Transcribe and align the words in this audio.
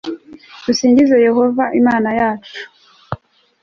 Dusingize 0.65 1.15
Yehova 1.27 1.63
Imana 1.79 2.09
yacu 2.19 2.59